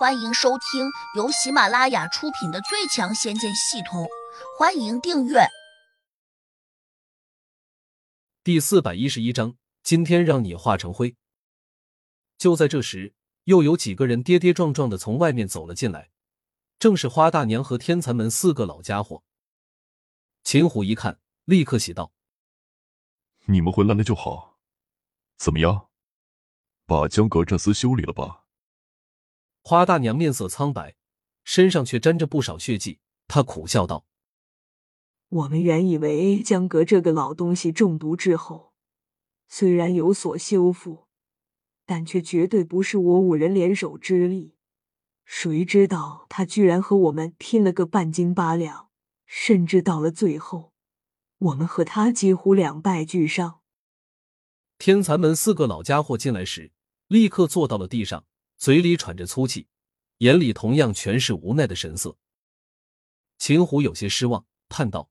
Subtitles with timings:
[0.00, 4.04] 欢迎收听由喜马拉雅出品的《最强仙剑系统》，
[4.58, 5.40] 欢迎订阅。
[8.42, 11.14] 第四百一十一章，今天让你化成灰。
[12.38, 13.12] 就在这时，
[13.44, 16.08] 又有几个人跌跌撞撞的从外面走了进来，
[16.78, 19.22] 正是花大娘和天蚕门四个老家伙。
[20.42, 22.14] 秦虎一看，立刻喜道
[23.44, 24.56] ：“你们回来了就好，
[25.36, 25.90] 怎么样，
[26.86, 28.38] 把江阁这厮修理了吧？”
[29.70, 30.96] 花大娘面色苍白，
[31.44, 32.98] 身上却沾着不少血迹。
[33.28, 34.04] 她苦笑道
[35.30, 38.72] ：“我们原以为江阁这个老东西中毒之后，
[39.46, 41.06] 虽然有所修复，
[41.86, 44.56] 但却绝对不是我五人联手之力。
[45.24, 48.88] 谁知道他居然和我们拼了个半斤八两，
[49.24, 50.72] 甚至到了最后，
[51.38, 53.60] 我们和他几乎两败俱伤。”
[54.78, 56.72] 天蚕门四个老家伙进来时，
[57.06, 58.24] 立刻坐到了地上。
[58.60, 59.68] 嘴里喘着粗气，
[60.18, 62.18] 眼里同样全是无奈的神色。
[63.38, 65.08] 秦虎有些失望，叹道：“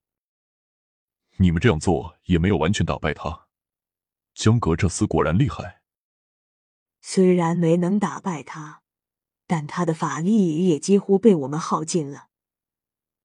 [1.37, 3.47] 你们这样做也没有完全打败他。
[4.35, 5.81] 江阁这厮果然厉害。
[7.01, 8.83] 虽然没能打败他，
[9.47, 12.27] 但他的法力也几乎被我们耗尽了。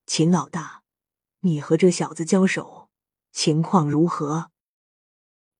[0.06, 0.84] 秦老大，
[1.40, 2.88] 你和这小子交手，
[3.30, 4.50] 情况如何？”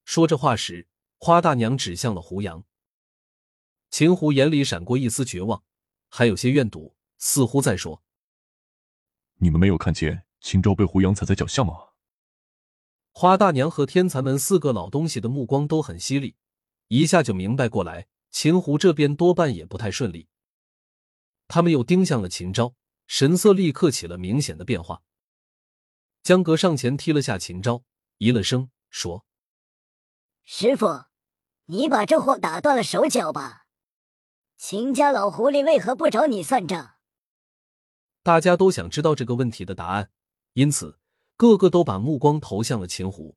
[0.07, 2.65] 说这话时，花大娘指向了胡杨。
[3.95, 5.63] 秦胡眼里闪过一丝绝望，
[6.09, 8.03] 还有些怨毒，似乎在说
[9.39, 11.91] ：“你们没有看见秦昭被胡杨踩在脚下吗？”
[13.15, 16.35] 花大娘和天蚕门四个老东西的目光都很犀利，
[16.89, 20.27] 一下就明白过来，秦胡这边多半也不太顺利。
[21.47, 22.75] 他们又盯向了秦昭，
[23.07, 25.05] 神色立刻起了明显的变化。
[26.25, 27.85] 江格上前踢了下秦昭，
[28.19, 29.25] 咦了声，说
[30.43, 31.05] ：“师傅，
[31.67, 33.61] 你把这货打断了手脚吧。”
[34.67, 36.95] 秦家老狐狸为何不找你算账？
[38.23, 40.11] 大家都想知道这个问题的答案，
[40.55, 40.99] 因此
[41.37, 43.37] 个个都把目光投向了秦湖。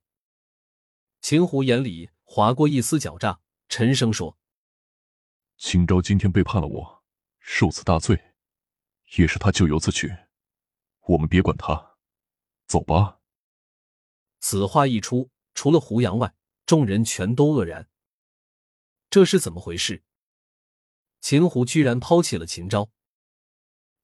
[1.20, 4.38] 秦湖眼里划过一丝狡诈，沉声说
[5.60, 7.04] ：“秦昭今天背叛了我，
[7.40, 8.34] 受此大罪，
[9.18, 10.10] 也是他咎由自取。
[11.08, 11.98] 我们别管他，
[12.68, 13.20] 走吧。”
[14.40, 16.34] 此话一出，除了胡杨外，
[16.66, 17.90] 众人全都愕然。
[19.10, 20.06] 这是怎么回事？
[21.30, 22.90] 秦虎居然抛弃了秦昭。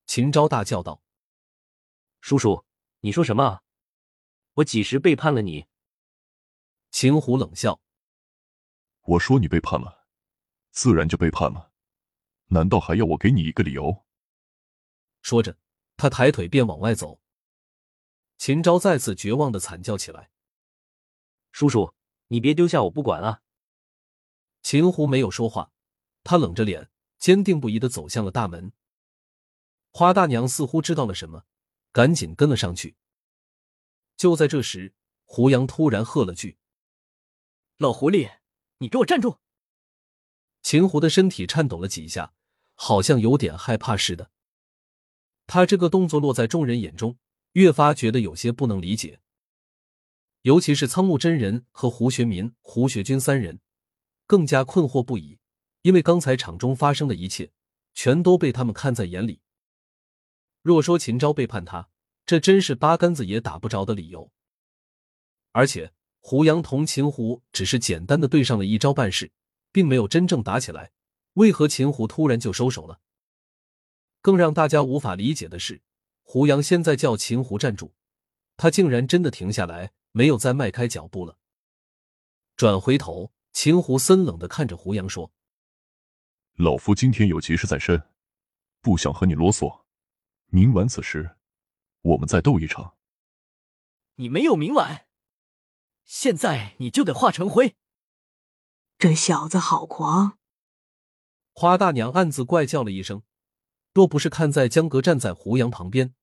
[0.06, 1.02] 秦昭大叫道
[2.20, 2.66] ：“叔叔，
[3.00, 3.64] 你说什么啊？
[4.56, 5.66] 我几时背叛了你？”
[6.92, 7.80] 秦虎冷笑
[9.08, 10.06] ：“我说你背叛了，
[10.72, 11.72] 自然就背叛了。
[12.48, 14.04] 难道还要我给你一个理由？”
[15.24, 15.58] 说着，
[15.96, 17.22] 他抬腿便往外走。
[18.38, 20.30] 秦昭再次绝望的惨叫起来
[21.54, 21.96] ：“叔叔，
[22.28, 23.44] 你别丢下我不管啊！”
[24.62, 25.72] 秦虎没有说话，
[26.26, 26.90] 他冷着脸。
[27.24, 28.74] 坚定不移的走向了大门。
[29.92, 31.46] 花大娘似乎知道了什么，
[31.94, 32.98] 赶紧跟了上去。
[34.18, 36.58] 就在这时，胡杨突然喝了句
[37.80, 38.30] ：“老狐狸，
[38.80, 39.38] 你给我站住！”
[40.64, 42.34] 秦胡的身体颤抖了几下，
[42.74, 44.30] 好像有点害怕似的。
[45.48, 47.18] 他这个动作落在众人眼中，
[47.54, 49.22] 越发觉得有些不能理解。
[50.42, 53.62] 尤其是苍木真人和胡学民、胡学军三人，
[54.28, 55.40] 更加困惑不已。
[55.84, 57.52] 因为刚才场中发生的一切，
[57.94, 59.42] 全都被他们看在眼里。
[60.62, 61.90] 若说秦昭背叛他，
[62.26, 64.32] 这真是八竿子也打不着的理由。
[65.52, 69.32] 而且胡杨同秦胡只是简单的对上了一招半式，
[69.74, 70.92] 并没有真正打起来，
[71.34, 73.02] 为何秦胡突然就收手了？
[74.22, 75.82] 更让大家无法理解的是，
[76.22, 77.94] 胡杨现在叫秦胡站住，
[78.56, 81.38] 他竟然真的停下来，没有再迈开脚步了。
[82.56, 85.34] 转回头，秦胡森冷的看着胡杨说。
[86.58, 88.04] 老夫今天有急事在身，
[88.80, 89.86] 不想和你啰嗦。
[90.48, 91.36] 明晚此时，
[92.02, 92.96] 我们再斗一场。
[94.16, 95.08] 你没有明晚，
[96.06, 97.76] 现在你就得化成灰。
[99.00, 100.38] 这小子好狂！
[101.54, 103.24] 花大娘暗自怪叫了一声，
[103.92, 106.14] 若不是看在江格站在胡杨旁边，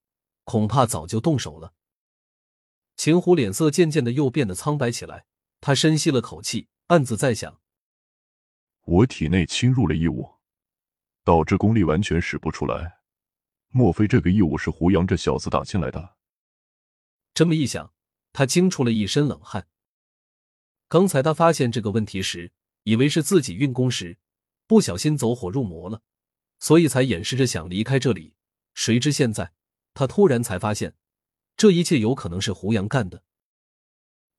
[0.45, 1.75] 恐怕早就动手了。
[2.97, 5.27] 秦虎脸色渐渐的又变得苍白起来，
[5.61, 7.61] 他深吸了口气，暗自在想。
[8.91, 10.29] 我体内侵入了异物，
[11.23, 12.99] 导致功力完全使不出来。
[13.69, 16.17] 莫非这个异物是胡杨这小子打进来的？
[17.33, 17.95] 这么一想，
[18.33, 19.69] 他惊出了一身冷汗。
[20.89, 22.51] 刚才他发现这个问题时，
[22.83, 24.19] 以为是自己运功时
[24.67, 26.03] 不小心走火入魔了，
[26.59, 28.35] 所以才掩饰着想离开这里。
[28.75, 29.53] 谁知现在
[29.95, 30.97] 他突然才发现，
[31.57, 33.23] 这一切有可能是胡杨干的。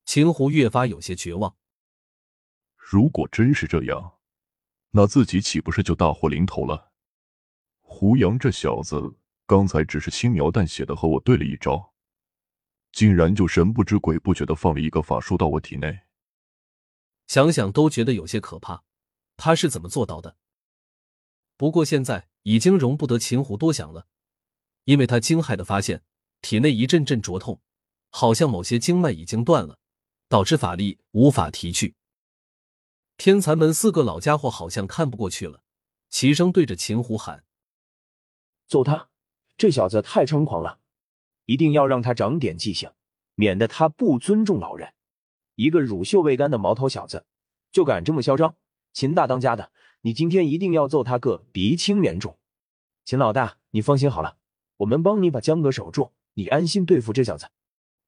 [0.03, 1.55] 秦胡越发有些绝望。
[2.75, 4.17] 如果真是这样，
[4.91, 6.91] 那自己岂不是就大祸临头了？
[7.79, 9.15] 胡杨这小子
[9.45, 11.93] 刚才只是轻描淡写的和我对了一招，
[12.91, 16.01] 竟然就神不知鬼不觉的放了一个法术到我体内。
[17.27, 18.83] 想想都觉得有些可怕，
[19.37, 20.35] 他是怎么做到的？
[21.55, 24.07] 不过现在已经容不得秦虎多想了，
[24.83, 26.03] 因为他惊骇的发现
[26.41, 27.61] 体内一阵阵灼痛，
[28.09, 29.79] 好像某些经脉已经断了，
[30.27, 31.95] 导致法力无法提去。
[33.23, 35.61] 天残门四个老家伙好像看不过去了，
[36.09, 37.43] 齐声对着秦虎喊
[38.65, 39.09] ：“揍他！
[39.55, 40.79] 这小子太猖狂了，
[41.45, 42.89] 一定要让他长点记性，
[43.35, 44.95] 免得他不尊重老人。
[45.53, 47.27] 一个乳臭未干的毛头小子，
[47.71, 48.55] 就敢这么嚣张！
[48.91, 49.71] 秦大当家的，
[50.01, 52.39] 你今天一定要揍他个鼻青脸肿！
[53.05, 54.37] 秦老大，你放心好了，
[54.77, 57.51] 我们帮你把江哥守住，你安心对付这小子。”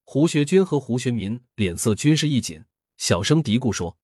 [0.02, 2.64] 胡学军和胡学民脸色均是一紧，
[2.96, 3.96] 小声嘀咕说。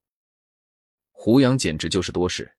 [1.23, 2.55] 胡杨简直就是多事，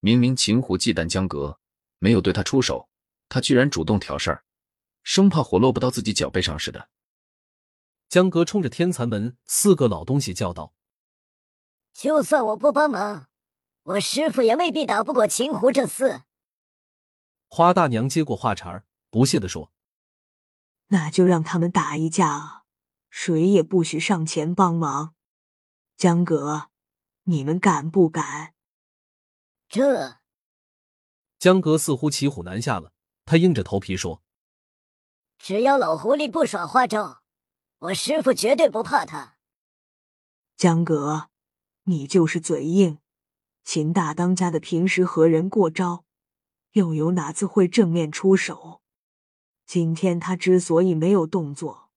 [0.00, 1.60] 明明秦虎忌惮江阁，
[1.98, 2.88] 没有对他出手，
[3.28, 4.44] 他居然主动挑事儿，
[5.02, 6.88] 生怕火落不到自己脚背上似的。
[8.08, 10.72] 江阁冲着天残门四个老东西叫道
[11.92, 13.28] ：“就算我不帮忙，
[13.82, 16.22] 我师傅也未必打不过秦虎这厮。”
[17.48, 19.70] 花大娘接过话茬不屑地说
[20.88, 22.64] ：“那就让他们打一架，
[23.10, 25.14] 谁也不许上前帮忙。”
[25.98, 26.70] 江阁。
[27.28, 28.54] 你们敢不敢？
[29.68, 30.18] 这
[31.40, 32.92] 江阁似乎骑虎难下了，
[33.24, 34.22] 他硬着头皮说
[35.36, 37.22] ：“只要老狐狸不耍花招，
[37.78, 39.38] 我师傅绝对不怕他。”
[40.56, 41.30] 江阁，
[41.84, 42.98] 你就是嘴硬。
[43.64, 46.04] 秦大当家的平时和人过招，
[46.72, 48.80] 又有哪次会正面出手？
[49.66, 51.90] 今天他之所以没有动作，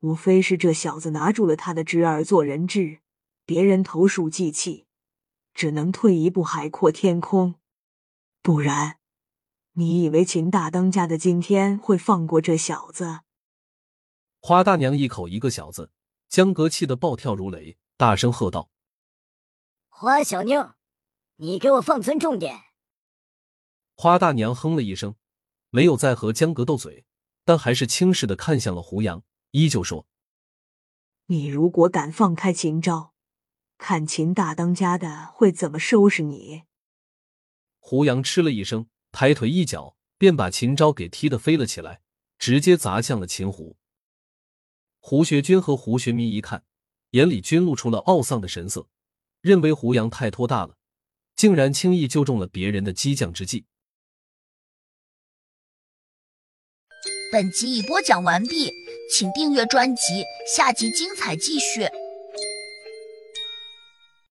[0.00, 3.00] 无非是这小子拿住了他的侄儿做人质。
[3.48, 4.86] 别人投鼠忌器，
[5.54, 7.54] 只能退一步海阔天空。
[8.42, 8.98] 不然，
[9.72, 13.20] 你以为秦大当家的今天会放过这小子？
[14.40, 15.90] 花大娘一口一个小子，
[16.28, 18.68] 江格气得暴跳如雷，大声喝道
[19.88, 20.74] ：“花小妞，
[21.36, 22.64] 你给我放尊重点！”
[23.96, 25.14] 花大娘哼了一声，
[25.70, 27.06] 没有再和江格斗嘴，
[27.46, 29.22] 但还是轻视的看向了胡杨，
[29.52, 30.06] 依旧说
[31.28, 33.14] ：“你如果敢放开秦昭。”
[33.78, 36.64] 看秦大当家的会怎么收拾你？
[37.78, 42.02] 胡杨嗤了一声，抬腿一脚便把秦昭给踢得飞了起来，
[42.38, 43.78] 直接砸向了秦胡。
[44.98, 46.64] 胡学军和胡学民一看，
[47.12, 48.88] 眼里均露出了懊丧的神色，
[49.40, 50.76] 认为胡杨太托大了，
[51.36, 53.64] 竟然轻易就中了别人的激将之计。
[57.30, 58.70] 本集已播讲完毕，
[59.10, 60.24] 请订阅专辑，
[60.54, 61.88] 下集精彩继续。